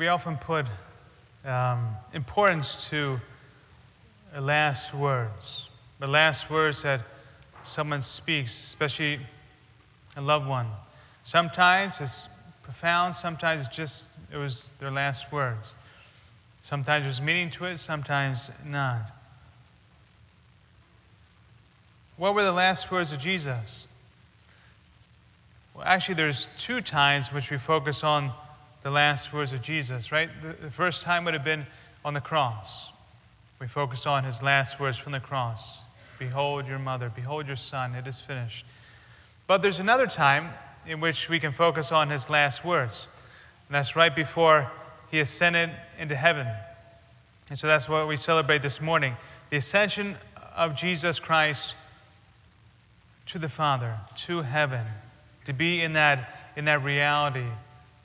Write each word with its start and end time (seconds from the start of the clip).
we 0.00 0.08
often 0.08 0.38
put 0.38 0.64
um, 1.44 1.94
importance 2.14 2.88
to 2.88 3.20
the 4.32 4.40
last 4.40 4.94
words, 4.94 5.68
the 5.98 6.06
last 6.06 6.48
words 6.48 6.84
that 6.84 7.02
someone 7.62 8.00
speaks, 8.00 8.50
especially 8.50 9.20
a 10.16 10.22
loved 10.22 10.46
one. 10.46 10.66
Sometimes 11.22 12.00
it's 12.00 12.28
profound, 12.62 13.14
sometimes 13.14 13.68
just 13.68 14.12
it 14.32 14.38
was 14.38 14.70
their 14.80 14.90
last 14.90 15.30
words. 15.30 15.74
Sometimes 16.62 17.04
there's 17.04 17.20
meaning 17.20 17.50
to 17.50 17.66
it, 17.66 17.76
sometimes 17.76 18.50
not. 18.64 19.02
What 22.16 22.34
were 22.34 22.44
the 22.44 22.52
last 22.52 22.90
words 22.90 23.12
of 23.12 23.18
Jesus? 23.18 23.86
Well, 25.74 25.84
actually, 25.84 26.14
there's 26.14 26.48
two 26.56 26.80
times 26.80 27.34
which 27.34 27.50
we 27.50 27.58
focus 27.58 28.02
on 28.02 28.32
the 28.82 28.90
last 28.90 29.32
words 29.32 29.52
of 29.52 29.62
Jesus, 29.62 30.10
right? 30.10 30.30
The, 30.42 30.54
the 30.64 30.70
first 30.70 31.02
time 31.02 31.24
would 31.24 31.34
have 31.34 31.44
been 31.44 31.66
on 32.04 32.14
the 32.14 32.20
cross. 32.20 32.90
We 33.60 33.66
focus 33.66 34.06
on 34.06 34.24
his 34.24 34.42
last 34.42 34.80
words 34.80 34.96
from 34.96 35.12
the 35.12 35.20
cross 35.20 35.82
Behold 36.18 36.68
your 36.68 36.78
mother, 36.78 37.10
behold 37.14 37.46
your 37.46 37.56
son, 37.56 37.94
it 37.94 38.06
is 38.06 38.20
finished. 38.20 38.66
But 39.46 39.62
there's 39.62 39.80
another 39.80 40.06
time 40.06 40.50
in 40.86 41.00
which 41.00 41.30
we 41.30 41.40
can 41.40 41.52
focus 41.52 41.92
on 41.92 42.10
his 42.10 42.28
last 42.28 42.62
words, 42.62 43.06
and 43.68 43.74
that's 43.74 43.96
right 43.96 44.14
before 44.14 44.70
he 45.10 45.20
ascended 45.20 45.70
into 45.98 46.14
heaven. 46.14 46.46
And 47.48 47.58
so 47.58 47.66
that's 47.66 47.88
what 47.88 48.06
we 48.06 48.18
celebrate 48.18 48.60
this 48.60 48.80
morning 48.82 49.16
the 49.48 49.56
ascension 49.56 50.16
of 50.54 50.76
Jesus 50.76 51.18
Christ 51.18 51.74
to 53.26 53.38
the 53.38 53.48
Father, 53.48 53.96
to 54.16 54.42
heaven, 54.42 54.84
to 55.46 55.54
be 55.54 55.82
in 55.82 55.94
that, 55.94 56.34
in 56.54 56.66
that 56.66 56.84
reality 56.84 57.46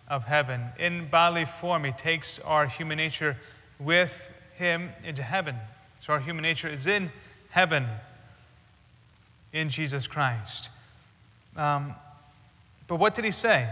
of 0.07 0.23
heaven. 0.25 0.61
In 0.79 1.07
bodily 1.09 1.45
form, 1.45 1.83
He 1.83 1.91
takes 1.91 2.39
our 2.39 2.67
human 2.67 2.97
nature 2.97 3.37
with 3.79 4.31
Him 4.55 4.89
into 5.03 5.23
heaven. 5.23 5.55
So 6.01 6.13
our 6.13 6.19
human 6.19 6.43
nature 6.43 6.67
is 6.67 6.87
in 6.87 7.11
heaven 7.49 7.87
in 9.53 9.69
Jesus 9.69 10.07
Christ. 10.07 10.69
Um, 11.55 11.95
but 12.87 12.97
what 12.97 13.15
did 13.15 13.25
He 13.25 13.31
say? 13.31 13.67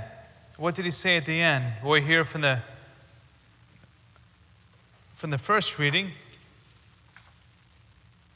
What 0.58 0.76
did 0.76 0.86
He 0.86 0.92
say 0.92 1.18
at 1.18 1.26
the 1.26 1.40
end? 1.40 1.66
we 1.84 2.02
hear 2.02 2.26
from 2.26 2.42
the 2.42 2.60
from 5.16 5.30
the 5.30 5.38
first 5.38 5.80
reading. 5.80 6.12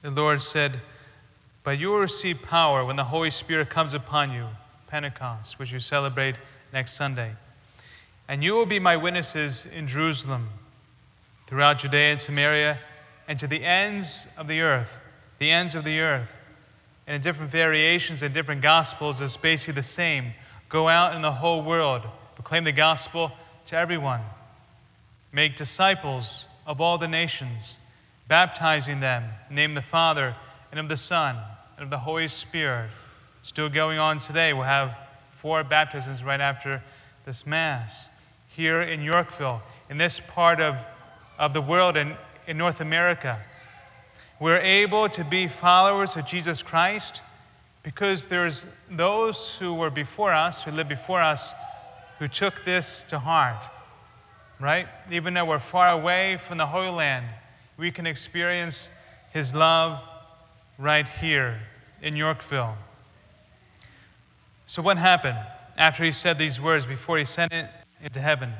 The 0.03 0.11
Lord 0.11 0.41
said, 0.41 0.79
but 1.65 1.77
you 1.77 1.89
will 1.89 1.99
receive 1.99 2.41
power 2.41 2.85
when 2.85 2.95
the 2.95 3.03
Holy 3.03 3.29
Spirit 3.29 3.69
comes 3.69 3.93
upon 3.93 4.31
you, 4.31 4.45
Pentecost, 4.87 5.59
which 5.59 5.69
you 5.69 5.81
celebrate 5.81 6.35
next 6.71 6.93
Sunday. 6.93 7.33
And 8.27 8.43
you 8.43 8.53
will 8.53 8.65
be 8.65 8.79
my 8.79 8.97
witnesses 8.97 9.65
in 9.65 9.87
Jerusalem, 9.87 10.49
throughout 11.47 11.79
Judea 11.79 12.11
and 12.11 12.19
Samaria, 12.19 12.79
and 13.27 13.39
to 13.39 13.47
the 13.47 13.63
ends 13.63 14.27
of 14.37 14.47
the 14.47 14.61
earth. 14.61 14.97
The 15.39 15.51
ends 15.51 15.75
of 15.75 15.83
the 15.85 15.99
earth. 15.99 16.29
And 17.05 17.15
in 17.15 17.21
different 17.21 17.51
variations 17.51 18.21
and 18.21 18.33
different 18.33 18.61
gospels, 18.61 19.21
it's 19.21 19.37
basically 19.37 19.75
the 19.75 19.83
same. 19.83 20.33
Go 20.67 20.89
out 20.89 21.15
in 21.15 21.21
the 21.21 21.31
whole 21.31 21.63
world, 21.63 22.01
proclaim 22.35 22.65
the 22.65 22.73
gospel 22.73 23.31
to 23.67 23.77
everyone, 23.77 24.21
make 25.31 25.55
disciples 25.55 26.45
of 26.65 26.81
all 26.81 26.97
the 26.97 27.07
nations, 27.07 27.79
baptizing 28.27 28.99
them, 28.99 29.23
name 29.49 29.73
the 29.73 29.81
Father 29.81 30.35
and 30.71 30.79
of 30.79 30.89
the 30.89 30.97
Son 30.97 31.37
and 31.77 31.83
of 31.85 31.89
the 31.89 31.97
Holy 31.97 32.27
Spirit. 32.27 32.89
Still 33.41 33.69
going 33.69 33.99
on 33.99 34.19
today. 34.19 34.51
We'll 34.51 34.63
have 34.63 34.97
four 35.37 35.63
baptisms 35.63 36.23
right 36.23 36.41
after 36.41 36.83
this 37.25 37.45
Mass. 37.45 38.09
Here 38.57 38.81
in 38.81 39.03
Yorkville, 39.03 39.61
in 39.87 39.99
this 39.99 40.19
part 40.19 40.59
of, 40.59 40.77
of 41.37 41.53
the 41.53 41.61
world, 41.61 41.95
in, 41.95 42.15
in 42.47 42.57
North 42.57 42.81
America, 42.81 43.37
we're 44.39 44.57
able 44.57 45.07
to 45.09 45.23
be 45.23 45.47
followers 45.47 46.15
of 46.15 46.25
Jesus 46.25 46.63
Christ 46.63 47.21
because 47.83 48.25
there's 48.25 48.65
those 48.89 49.55
who 49.59 49.75
were 49.75 49.91
before 49.91 50.33
us, 50.33 50.63
who 50.63 50.71
lived 50.71 50.89
before 50.89 51.21
us, 51.21 51.53
who 52.17 52.27
took 52.27 52.65
this 52.65 53.03
to 53.09 53.19
heart. 53.19 53.57
Right? 54.59 54.87
Even 55.11 55.35
though 55.35 55.45
we're 55.45 55.59
far 55.59 55.89
away 55.89 56.39
from 56.47 56.57
the 56.57 56.65
Holy 56.65 56.89
Land, 56.89 57.27
we 57.77 57.91
can 57.91 58.07
experience 58.07 58.89
His 59.33 59.53
love 59.53 60.01
right 60.79 61.07
here 61.07 61.59
in 62.01 62.15
Yorkville. 62.15 62.75
So, 64.65 64.81
what 64.81 64.97
happened 64.97 65.37
after 65.77 66.03
he 66.03 66.11
said 66.11 66.39
these 66.39 66.59
words 66.59 66.87
before 66.87 67.19
he 67.19 67.25
sent 67.25 67.53
it 67.53 67.69
into 68.01 68.19
heaven? 68.19 68.53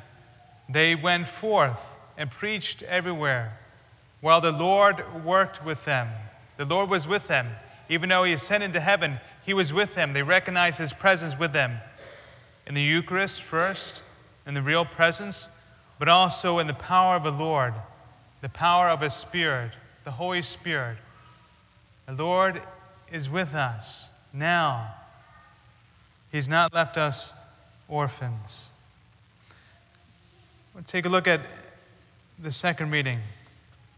They 0.69 0.95
went 0.95 1.27
forth 1.27 1.95
and 2.17 2.29
preached 2.29 2.83
everywhere 2.83 3.57
while 4.21 4.41
the 4.41 4.51
Lord 4.51 5.03
worked 5.23 5.63
with 5.63 5.85
them. 5.85 6.07
The 6.57 6.65
Lord 6.65 6.89
was 6.89 7.07
with 7.07 7.27
them. 7.27 7.47
Even 7.89 8.09
though 8.09 8.23
he 8.23 8.33
ascended 8.33 8.73
to 8.73 8.79
heaven, 8.79 9.19
he 9.45 9.53
was 9.53 9.71
with 9.71 9.95
them. 9.95 10.13
They 10.13 10.23
recognized 10.23 10.77
his 10.77 10.91
presence 10.91 11.37
with 11.37 11.53
them 11.53 11.77
in 12.65 12.73
the 12.73 12.81
Eucharist 12.81 13.41
first, 13.41 14.01
in 14.45 14.53
the 14.53 14.61
real 14.61 14.83
presence, 14.83 15.47
but 15.99 16.09
also 16.09 16.59
in 16.59 16.67
the 16.67 16.73
power 16.73 17.15
of 17.15 17.23
the 17.23 17.31
Lord, 17.31 17.73
the 18.41 18.49
power 18.49 18.89
of 18.89 18.99
his 19.01 19.13
Spirit, 19.13 19.71
the 20.03 20.11
Holy 20.11 20.41
Spirit 20.41 20.97
the 22.07 22.13
Lord 22.23 22.61
is 23.11 23.29
with 23.29 23.53
us 23.53 24.09
now. 24.31 24.95
He's 26.31 26.47
not 26.47 26.73
left 26.73 26.95
us 26.95 27.33
orphans. 27.89 28.71
We'll 30.77 30.83
take 30.83 31.07
a 31.07 31.09
look 31.09 31.27
at 31.27 31.41
the 32.37 32.51
second 32.51 32.91
reading 32.91 33.17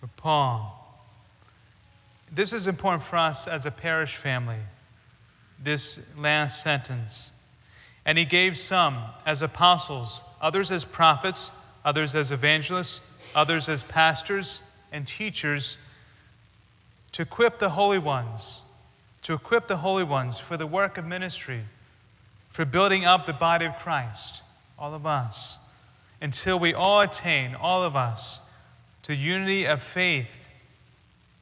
of 0.02 0.16
Paul. 0.16 1.04
This 2.32 2.54
is 2.54 2.68
important 2.68 3.04
for 3.04 3.18
us 3.18 3.50
as 3.50 3.66
a 3.66 3.72
parish 3.72 4.16
family, 4.16 4.62
this 5.62 6.00
last 6.18 6.62
sentence. 6.64 7.34
And 8.06 8.18
he 8.18 8.24
gave 8.24 8.58
some 8.58 8.98
as 9.26 9.42
apostles, 9.42 10.24
others 10.40 10.72
as 10.72 10.86
prophets, 10.86 11.52
others 11.84 12.16
as 12.16 12.32
evangelists, 12.32 13.02
others 13.36 13.68
as 13.68 13.84
pastors 13.84 14.62
and 14.94 15.06
teachers 15.06 15.78
to 17.12 17.24
equip 17.24 17.60
the 17.60 17.72
holy 17.72 18.00
ones, 18.00 18.62
to 19.24 19.34
equip 19.34 19.68
the 19.68 19.76
holy 19.76 20.06
ones 20.06 20.40
for 20.40 20.56
the 20.56 20.66
work 20.66 20.98
of 20.98 21.06
ministry, 21.06 21.60
for 22.52 22.64
building 22.64 23.04
up 23.04 23.26
the 23.26 23.34
body 23.34 23.66
of 23.66 23.76
Christ, 23.80 24.44
all 24.78 24.94
of 24.94 25.06
us, 25.06 25.60
until 26.22 26.60
we 26.60 26.74
all 26.74 27.02
attain, 27.02 27.56
all 27.56 27.84
of 27.84 27.96
us, 27.96 28.42
to 29.04 29.16
unity 29.16 29.66
of 29.66 29.82
faith. 29.82 30.28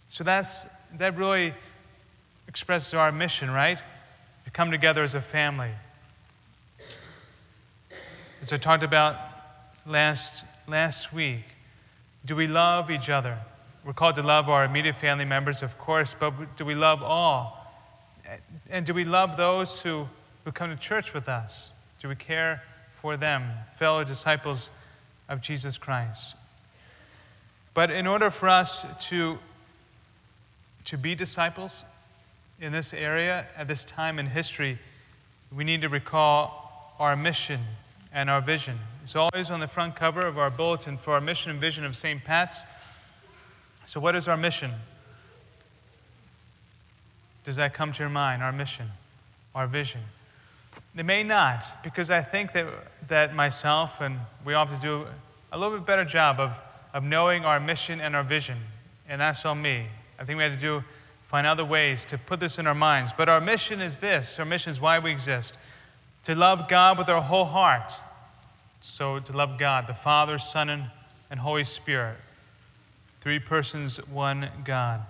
So 0.10 0.24
that's, 0.24 0.68
that 0.98 1.18
really 1.18 1.54
expresses 2.48 2.94
our 2.94 3.12
mission, 3.12 3.52
right? 3.52 3.82
To 4.46 4.52
come 4.52 4.72
together 4.72 5.04
as 5.04 5.16
a 5.16 5.22
family. 5.22 5.72
As 8.42 8.54
I 8.54 8.58
talked 8.58 8.84
about 8.84 9.18
last, 9.86 10.46
last 10.68 11.12
week, 11.12 11.44
do 12.26 12.36
we 12.36 12.48
love 12.48 12.92
each 12.92 13.10
other? 13.10 13.38
We're 13.84 13.94
called 13.94 14.16
to 14.16 14.24
love 14.24 14.50
our 14.50 14.66
immediate 14.66 14.96
family 14.96 15.26
members, 15.26 15.64
of 15.64 15.78
course, 15.78 16.14
but 16.18 16.58
do 16.58 16.66
we 16.66 16.76
love 16.76 17.02
all? 17.02 17.58
And 18.70 18.86
do 18.86 18.94
we 18.94 19.06
love 19.06 19.38
those 19.38 19.82
who, 19.82 20.08
who 20.44 20.52
come 20.52 20.70
to 20.70 20.76
church 20.76 21.14
with 21.14 21.30
us? 21.30 21.70
Do 22.02 22.10
we 22.10 22.16
care 22.16 22.62
for 23.08 23.16
them, 23.16 23.50
fellow 23.78 24.04
disciples 24.04 24.70
of 25.30 25.40
Jesus 25.40 25.78
Christ? 25.78 26.36
But 27.74 27.90
in 27.90 28.06
order 28.06 28.30
for 28.30 28.50
us 28.50 28.86
to, 29.08 29.40
to 30.84 30.98
be 30.98 31.16
disciples 31.16 31.86
in 32.60 32.74
this 32.74 32.94
area 32.94 33.46
at 33.56 33.70
this 33.70 33.86
time 33.86 34.20
in 34.20 34.26
history, 34.26 34.78
we 35.56 35.64
need 35.64 35.80
to 35.84 35.88
recall 35.88 36.96
our 37.00 37.16
mission 37.16 37.62
and 38.12 38.30
our 38.30 38.42
vision. 38.42 38.78
It's 39.04 39.16
always 39.16 39.52
on 39.52 39.62
the 39.62 39.70
front 39.70 39.96
cover 39.96 40.28
of 40.28 40.38
our 40.38 40.50
bulletin 40.50 40.98
for 40.98 41.14
our 41.14 41.22
mission 41.22 41.52
and 41.52 41.62
vision 41.62 41.86
of 41.86 41.96
St. 41.96 42.22
Pat's. 42.22 42.60
So, 43.86 44.02
what 44.02 44.18
is 44.18 44.28
our 44.28 44.36
mission? 44.36 44.74
Does 47.46 47.56
that 47.56 47.74
come 47.74 47.94
to 47.94 48.00
your 48.00 48.10
mind? 48.10 48.44
Our 48.44 48.52
mission, 48.52 48.88
our 49.56 49.66
vision? 49.66 50.02
It 50.98 51.06
may 51.06 51.22
not, 51.22 51.64
because 51.84 52.10
I 52.10 52.24
think 52.24 52.54
that, 52.54 52.66
that 53.08 53.36
myself 53.36 54.02
and 54.02 54.20
we 54.44 54.56
all 54.56 54.66
have 54.66 54.82
to 54.82 54.86
do 54.86 55.06
a 55.52 55.58
little 55.58 55.78
bit 55.78 55.86
better 55.86 56.04
job 56.04 56.40
of, 56.40 56.54
of 56.92 57.04
knowing 57.04 57.46
our 57.46 57.60
mission 57.60 58.02
and 58.02 58.16
our 58.16 58.24
vision. 58.24 58.58
And 59.08 59.22
that's 59.22 59.46
on 59.46 59.62
me. 59.62 59.86
I 60.18 60.26
think 60.26 60.38
we 60.38 60.44
have 60.44 60.54
to 60.54 60.60
do 60.60 60.84
find 61.28 61.46
other 61.46 61.66
ways 61.66 62.04
to 62.06 62.18
put 62.18 62.40
this 62.40 62.58
in 62.58 62.66
our 62.66 62.74
minds. 62.74 63.12
But 63.16 63.30
our 63.30 63.40
mission 63.40 63.80
is 63.80 64.00
this 64.00 64.40
our 64.40 64.46
mission 64.46 64.72
is 64.72 64.82
why 64.82 64.98
we 64.98 65.12
exist 65.12 65.56
to 66.24 66.34
love 66.34 66.68
God 66.68 66.98
with 66.98 67.10
our 67.10 67.22
whole 67.22 67.46
heart. 67.46 67.94
So, 68.82 69.20
to 69.20 69.34
love 69.34 69.58
God, 69.58 69.88
the 69.88 69.94
Father, 69.94 70.38
Son, 70.38 70.70
and, 70.70 70.86
and 71.30 71.40
Holy 71.40 71.64
Spirit. 71.64 72.16
Three 73.22 73.40
persons, 73.40 73.98
one 74.08 74.50
God. 74.64 75.02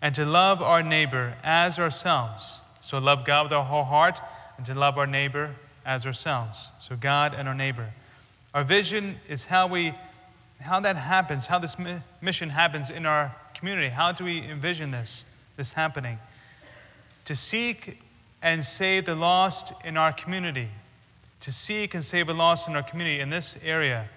And 0.00 0.14
to 0.14 0.24
love 0.24 0.62
our 0.62 0.82
neighbor 0.82 1.34
as 1.42 1.78
ourselves. 1.78 2.62
So 2.80 2.98
love 2.98 3.26
God 3.26 3.44
with 3.44 3.52
our 3.52 3.64
whole 3.64 3.84
heart 3.84 4.20
and 4.58 4.66
to 4.66 4.74
love 4.74 4.98
our 4.98 5.06
neighbor 5.06 5.54
as 5.86 6.04
ourselves. 6.04 6.70
So 6.80 6.96
God 6.96 7.32
and 7.32 7.48
our 7.48 7.54
neighbor. 7.54 7.88
Our 8.52 8.64
vision 8.64 9.16
is 9.28 9.44
how 9.44 9.66
we 9.66 9.94
how 10.60 10.80
that 10.80 10.96
happens, 10.96 11.46
how 11.46 11.60
this 11.60 11.78
mi- 11.78 12.00
mission 12.20 12.48
happens 12.48 12.90
in 12.90 13.06
our 13.06 13.34
community. 13.54 13.88
How 13.88 14.10
do 14.10 14.24
we 14.24 14.42
envision 14.42 14.90
this, 14.90 15.24
this 15.56 15.70
happening? 15.70 16.18
To 17.26 17.36
seek 17.36 18.00
and 18.42 18.64
save 18.64 19.06
the 19.06 19.14
lost 19.14 19.72
in 19.84 19.96
our 19.96 20.12
community. 20.12 20.68
To 21.42 21.52
seek 21.52 21.94
and 21.94 22.04
save 22.04 22.26
the 22.26 22.34
lost 22.34 22.68
in 22.68 22.74
our 22.74 22.82
community 22.82 23.20
in 23.20 23.30
this 23.30 23.56
area. 23.64 24.08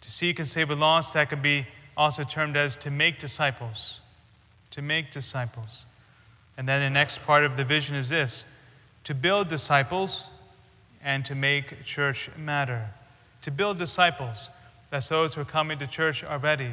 To 0.00 0.10
seek 0.10 0.38
and 0.38 0.48
save 0.48 0.68
the 0.68 0.76
lost, 0.76 1.14
that 1.14 1.28
could 1.28 1.42
be 1.42 1.66
also 1.96 2.24
termed 2.24 2.56
as 2.56 2.76
to 2.76 2.90
make 2.90 3.18
disciples. 3.18 4.00
To 4.70 4.82
make 4.82 5.10
disciples. 5.12 5.86
And 6.56 6.68
then 6.68 6.82
the 6.82 6.90
next 6.90 7.22
part 7.24 7.44
of 7.44 7.56
the 7.56 7.64
vision 7.64 7.94
is 7.94 8.08
this 8.08 8.44
to 9.04 9.14
build 9.14 9.48
disciples 9.48 10.26
and 11.02 11.24
to 11.24 11.34
make 11.34 11.84
church 11.84 12.30
matter. 12.36 12.88
To 13.42 13.50
build 13.50 13.78
disciples, 13.78 14.50
that 14.90 15.08
those 15.08 15.34
who 15.34 15.40
are 15.40 15.46
coming 15.46 15.78
to 15.78 15.86
church 15.86 16.22
are 16.22 16.38
ready. 16.38 16.72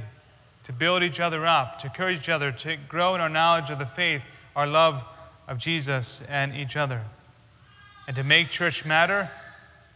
To 0.63 0.73
build 0.73 1.03
each 1.03 1.19
other 1.19 1.45
up, 1.45 1.79
to 1.79 1.87
encourage 1.87 2.19
each 2.19 2.29
other, 2.29 2.51
to 2.51 2.75
grow 2.87 3.15
in 3.15 3.21
our 3.21 3.29
knowledge 3.29 3.69
of 3.69 3.79
the 3.79 3.85
faith, 3.85 4.21
our 4.55 4.67
love 4.67 5.01
of 5.47 5.57
Jesus 5.57 6.21
and 6.29 6.55
each 6.55 6.75
other. 6.75 7.01
And 8.07 8.15
to 8.17 8.23
make 8.23 8.49
church 8.49 8.85
matter, 8.85 9.29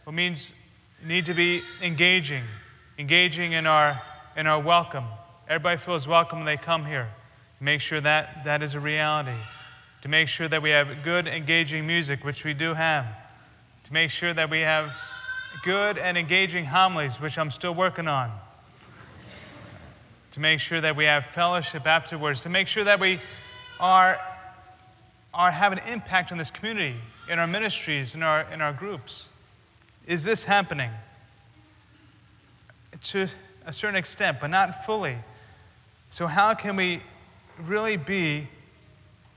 well, 0.04 0.14
means 0.14 0.52
need 1.04 1.26
to 1.26 1.34
be 1.34 1.62
engaging, 1.82 2.42
engaging 2.98 3.52
in 3.52 3.66
our, 3.66 4.00
in 4.36 4.46
our 4.46 4.60
welcome. 4.60 5.04
Everybody 5.48 5.76
feels 5.76 6.08
welcome 6.08 6.38
when 6.38 6.46
they 6.46 6.56
come 6.56 6.86
here. 6.86 7.08
Make 7.60 7.80
sure 7.80 8.00
that 8.00 8.44
that 8.44 8.62
is 8.62 8.74
a 8.74 8.80
reality. 8.80 9.36
To 10.04 10.10
make 10.10 10.28
sure 10.28 10.48
that 10.48 10.60
we 10.60 10.68
have 10.68 11.02
good, 11.02 11.26
engaging 11.26 11.86
music, 11.86 12.26
which 12.26 12.44
we 12.44 12.52
do 12.52 12.74
have. 12.74 13.06
To 13.84 13.92
make 13.94 14.10
sure 14.10 14.34
that 14.34 14.50
we 14.50 14.60
have 14.60 14.92
good 15.64 15.96
and 15.96 16.18
engaging 16.18 16.66
homilies, 16.66 17.18
which 17.22 17.38
I'm 17.38 17.50
still 17.50 17.74
working 17.74 18.06
on. 18.06 18.30
To 20.32 20.40
make 20.40 20.60
sure 20.60 20.78
that 20.78 20.94
we 20.94 21.06
have 21.06 21.24
fellowship 21.24 21.86
afterwards. 21.86 22.42
To 22.42 22.50
make 22.50 22.68
sure 22.68 22.84
that 22.84 23.00
we 23.00 23.18
are, 23.80 24.20
are 25.32 25.50
have 25.50 25.72
an 25.72 25.80
impact 25.90 26.32
on 26.32 26.36
this 26.36 26.50
community, 26.50 26.96
in 27.30 27.38
our 27.38 27.46
ministries, 27.46 28.14
in 28.14 28.22
our, 28.22 28.42
in 28.52 28.60
our 28.60 28.74
groups. 28.74 29.30
Is 30.06 30.22
this 30.22 30.44
happening? 30.44 30.90
To 33.04 33.26
a 33.64 33.72
certain 33.72 33.96
extent, 33.96 34.36
but 34.38 34.48
not 34.48 34.84
fully. 34.84 35.16
So, 36.10 36.26
how 36.26 36.52
can 36.52 36.76
we 36.76 37.00
really 37.58 37.96
be 37.96 38.48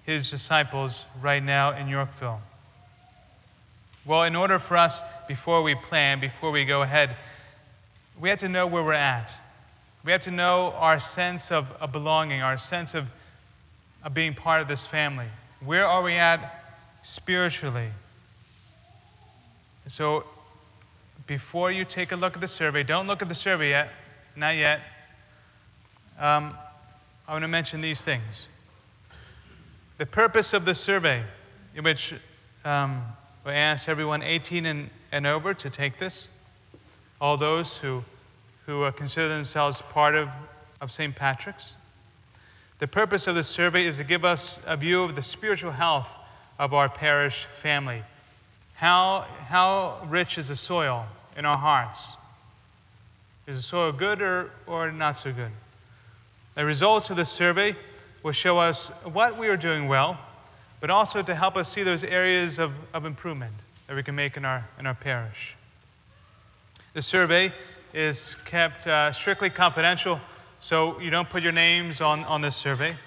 his 0.07 0.31
disciples 0.31 1.05
right 1.21 1.43
now 1.43 1.77
in 1.77 1.87
Yorkville? 1.87 2.41
Well, 4.05 4.23
in 4.23 4.37
order 4.37 4.57
for 4.57 4.77
us, 4.77 5.01
before 5.27 5.61
we 5.61 5.75
plan, 5.75 6.21
before 6.21 6.49
we 6.49 6.63
go 6.63 6.81
ahead, 6.81 7.15
we 8.19 8.29
have 8.29 8.39
to 8.39 8.47
know 8.47 8.65
where 8.65 8.81
we're 8.81 8.93
at. 8.93 9.33
We 10.05 10.13
have 10.13 10.21
to 10.21 10.31
know 10.31 10.71
our 10.77 10.97
sense 10.97 11.51
of, 11.51 11.67
belonging, 11.91 12.41
our 12.41 12.57
sense 12.57 12.95
of, 12.95 13.07
of 14.01 14.13
being 14.13 14.33
part 14.33 14.61
of 14.61 14.69
this 14.69 14.85
family. 14.85 15.27
Where 15.59 15.85
are 15.85 16.01
we 16.01 16.13
at 16.13 16.63
spiritually? 17.01 17.89
So, 19.87 20.23
before 21.27 21.69
you 21.69 21.83
take 21.83 22.13
a 22.13 22.15
look 22.15 22.35
at 22.35 22.41
the 22.41 22.47
survey, 22.47 22.83
don't 22.83 23.07
look 23.07 23.21
at 23.21 23.27
the 23.27 23.35
survey 23.35 23.71
yet, 23.71 23.89
not 24.37 24.55
yet. 24.55 24.79
Um, 26.17 26.53
I 27.27 27.33
want 27.33 27.43
to 27.43 27.49
mention 27.49 27.81
these 27.81 28.01
things. 28.01 28.47
The 29.97 30.05
purpose 30.05 30.53
of 30.53 30.63
the 30.63 30.75
survey, 30.75 31.23
in 31.75 31.83
which 31.83 32.13
um, 32.63 33.01
we 33.43 33.51
ask 33.51 33.89
everyone 33.89 34.21
18 34.21 34.67
and, 34.67 34.89
and 35.11 35.25
over 35.25 35.55
to 35.55 35.69
take 35.71 35.97
this, 35.97 36.29
all 37.19 37.35
those 37.35 37.77
who, 37.77 38.03
who 38.67 38.83
uh, 38.83 38.91
consider 38.91 39.27
themselves 39.27 39.81
part 39.81 40.13
of, 40.13 40.29
of 40.81 40.91
St. 40.91 41.15
Patrick's. 41.15 41.77
The 42.77 42.87
purpose 42.87 43.25
of 43.25 43.33
the 43.33 43.43
survey 43.43 43.87
is 43.87 43.97
to 43.97 44.03
give 44.03 44.23
us 44.23 44.61
a 44.67 44.77
view 44.77 45.01
of 45.01 45.15
the 45.15 45.23
spiritual 45.23 45.71
health 45.71 46.09
of 46.59 46.75
our 46.75 46.89
parish 46.89 47.45
family. 47.45 48.03
How, 48.75 49.25
how 49.47 50.05
rich 50.07 50.37
is 50.37 50.49
the 50.49 50.55
soil 50.55 51.07
in 51.35 51.43
our 51.43 51.57
hearts? 51.57 52.13
Is 53.47 53.55
the 53.55 53.63
soil 53.63 53.91
good 53.91 54.21
or, 54.21 54.51
or 54.67 54.91
not 54.91 55.13
so 55.13 55.33
good? 55.33 55.51
The 56.53 56.65
results 56.65 57.09
of 57.09 57.17
the 57.17 57.25
survey 57.25 57.75
will 58.27 58.33
show 58.33 58.57
us 58.57 58.89
what 59.13 59.37
we 59.37 59.47
are 59.47 59.55
doing 59.55 59.87
well, 59.87 60.19
but 60.81 60.89
also 60.89 61.21
to 61.21 61.33
help 61.33 61.55
us 61.55 61.71
see 61.71 61.81
those 61.81 62.03
areas 62.03 62.59
of, 62.59 62.73
of 62.93 63.05
improvement 63.05 63.53
that 63.87 63.95
we 63.95 64.03
can 64.03 64.15
make 64.15 64.35
in 64.35 64.43
our, 64.43 64.67
in 64.77 64.85
our 64.85 64.95
parish. 64.95 65.55
The 66.93 67.01
survey 67.01 67.53
is 67.93 68.35
kept 68.43 68.85
uh, 68.85 69.13
strictly 69.13 69.49
confidential, 69.49 70.19
so 70.59 70.99
you 70.99 71.09
don't 71.09 71.29
put 71.29 71.41
your 71.41 71.53
names 71.53 72.01
on, 72.01 72.25
on 72.25 72.41
this 72.41 72.57
survey. 72.57 72.97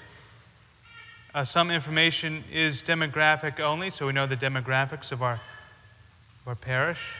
Uh, 1.34 1.44
some 1.44 1.70
information 1.70 2.42
is 2.50 2.82
demographic 2.82 3.60
only, 3.60 3.90
so 3.90 4.06
we 4.06 4.14
know 4.14 4.26
the 4.26 4.38
demographics 4.38 5.12
of 5.12 5.22
our, 5.22 5.34
of 5.34 6.48
our 6.48 6.54
parish. 6.54 7.12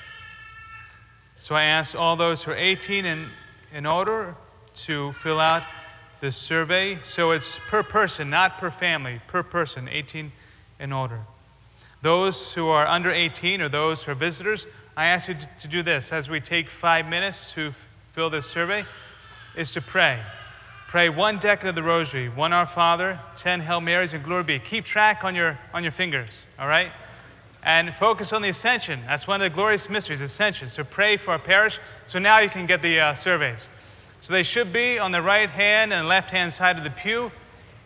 So 1.38 1.55
I 1.55 1.64
ask 1.64 1.94
all 1.94 2.17
those 2.17 2.44
who 2.44 2.52
are 2.52 2.56
18 2.56 3.05
and 3.05 3.26
in 3.75 3.85
order 3.85 4.35
to 4.87 5.12
fill 5.12 5.38
out 5.38 5.64
this 6.20 6.37
survey. 6.37 6.99
So 7.02 7.31
it's 7.32 7.58
per 7.69 7.82
person, 7.82 8.31
not 8.31 8.58
per 8.58 8.70
family, 8.70 9.20
per 9.26 9.43
person, 9.43 9.88
18 9.88 10.32
and 10.78 10.94
older. 10.94 11.20
Those 12.02 12.52
who 12.52 12.69
are 12.69 12.87
under 12.87 13.11
18 13.11 13.61
or 13.61 13.69
those 13.69 14.05
who 14.05 14.12
are 14.12 14.14
visitors, 14.14 14.67
I 14.96 15.06
ask 15.06 15.28
you 15.28 15.37
to 15.61 15.69
do 15.69 15.82
this 15.82 16.12
as 16.12 16.31
we 16.31 16.40
take 16.40 16.70
five 16.70 17.06
minutes 17.06 17.52
to 17.55 17.72
fill 18.12 18.31
this 18.31 18.46
survey, 18.46 18.84
is 19.56 19.72
to 19.72 19.81
pray. 19.81 20.19
Pray 20.88 21.08
one 21.08 21.38
decade 21.38 21.69
of 21.69 21.75
the 21.75 21.82
rosary, 21.82 22.28
one 22.28 22.52
Our 22.52 22.66
Father, 22.66 23.19
10 23.37 23.61
Hail 23.61 23.81
Marys, 23.81 24.12
and 24.12 24.25
Glory 24.25 24.43
Be. 24.43 24.58
Keep 24.58 24.84
track 24.84 25.25
on 25.25 25.34
your, 25.34 25.58
on 25.73 25.82
your 25.84 25.93
fingers, 25.93 26.44
all 26.58 26.66
right? 26.66 26.90
And 27.62 27.94
focus 27.94 28.32
on 28.32 28.43
the 28.43 28.49
ascension. 28.49 29.00
That's 29.06 29.28
one 29.28 29.40
of 29.40 29.50
the 29.50 29.55
glorious 29.55 29.88
mysteries, 29.88 30.20
ascension. 30.20 30.69
So 30.69 30.82
pray 30.82 31.16
for 31.16 31.32
our 31.32 31.38
parish. 31.38 31.78
So 32.06 32.19
now 32.19 32.38
you 32.38 32.49
can 32.49 32.66
get 32.66 32.82
the 32.82 32.99
uh, 32.99 33.14
surveys. 33.14 33.69
So 34.22 34.34
they 34.34 34.43
should 34.43 34.72
be 34.72 34.99
on 34.99 35.12
the 35.12 35.22
right 35.22 35.49
hand 35.49 35.93
and 35.93 36.06
left 36.06 36.31
hand 36.31 36.52
side 36.52 36.76
of 36.76 36.84
the 36.84 36.90
pew. 36.90 37.32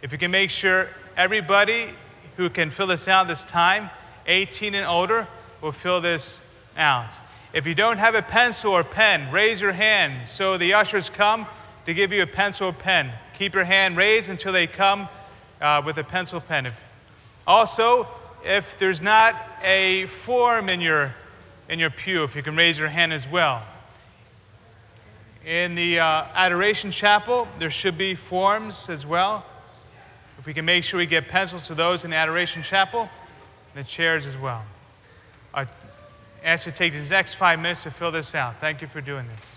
If 0.02 0.10
you 0.10 0.18
can 0.18 0.32
make 0.32 0.50
sure 0.50 0.88
everybody 1.16 1.88
who 2.36 2.50
can 2.50 2.70
fill 2.70 2.88
this 2.88 3.06
out 3.06 3.28
this 3.28 3.44
time, 3.44 3.88
18 4.26 4.74
and 4.74 4.86
older, 4.86 5.28
will 5.60 5.72
fill 5.72 6.00
this 6.00 6.42
out. 6.76 7.14
If 7.52 7.66
you 7.66 7.74
don't 7.74 7.98
have 7.98 8.16
a 8.16 8.22
pencil 8.22 8.72
or 8.72 8.82
pen, 8.82 9.30
raise 9.30 9.60
your 9.60 9.72
hand 9.72 10.26
so 10.26 10.58
the 10.58 10.74
ushers 10.74 11.08
come 11.08 11.46
to 11.86 11.94
give 11.94 12.12
you 12.12 12.22
a 12.22 12.26
pencil 12.26 12.68
or 12.68 12.72
pen. 12.72 13.12
Keep 13.34 13.54
your 13.54 13.64
hand 13.64 13.96
raised 13.96 14.28
until 14.28 14.52
they 14.52 14.66
come 14.66 15.08
uh, 15.60 15.82
with 15.86 15.98
a 15.98 16.04
pencil 16.04 16.40
pen. 16.40 16.72
Also, 17.46 18.08
if 18.44 18.76
there's 18.78 19.00
not 19.00 19.36
a 19.62 20.06
form 20.06 20.68
in 20.68 20.80
your, 20.80 21.14
in 21.68 21.78
your 21.78 21.90
pew, 21.90 22.24
if 22.24 22.34
you 22.34 22.42
can 22.42 22.56
raise 22.56 22.76
your 22.76 22.88
hand 22.88 23.12
as 23.12 23.28
well. 23.28 23.62
In 25.46 25.74
the 25.74 25.98
uh, 25.98 26.24
Adoration 26.34 26.90
Chapel, 26.90 27.46
there 27.58 27.68
should 27.68 27.98
be 27.98 28.14
forms 28.14 28.88
as 28.88 29.04
well. 29.04 29.44
If 30.38 30.46
we 30.46 30.54
can 30.54 30.64
make 30.64 30.84
sure 30.84 30.98
we 30.98 31.06
get 31.06 31.28
pencils 31.28 31.66
to 31.66 31.74
those 31.74 32.04
in 32.04 32.10
the 32.10 32.16
Adoration 32.16 32.62
Chapel, 32.62 33.02
and 33.02 33.84
the 33.84 33.86
chairs 33.86 34.24
as 34.24 34.36
well. 34.38 34.62
I 35.52 35.66
ask 36.42 36.64
you 36.64 36.72
to 36.72 36.78
take 36.78 36.94
the 36.94 37.00
next 37.10 37.34
five 37.34 37.58
minutes 37.58 37.82
to 37.82 37.90
fill 37.90 38.10
this 38.10 38.34
out. 38.34 38.58
Thank 38.58 38.80
you 38.80 38.88
for 38.88 39.02
doing 39.02 39.26
this. 39.28 39.56